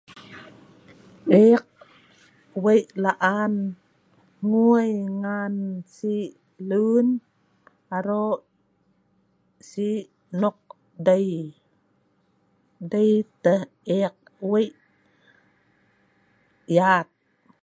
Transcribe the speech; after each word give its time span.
Eek 1.45 1.63
wei 2.63 2.81
laan 3.03 3.53
nguui 4.49 4.89
ngan 5.21 5.55
si’ 5.95 6.15
luen 6.69 7.07
aroq 7.95 8.39
si’ 9.69 9.89
nok 10.41 10.59
dei, 11.07 11.29
dei 12.91 13.13
tah 13.43 13.63
eek 13.99 14.17
wei 14.49 14.67
yat 16.75 17.07